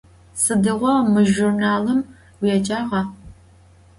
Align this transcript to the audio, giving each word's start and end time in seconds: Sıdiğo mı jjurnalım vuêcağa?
Sıdiğo 0.43 0.93
mı 1.11 1.21
jjurnalım 1.31 1.99
vuêcağa? 2.39 3.03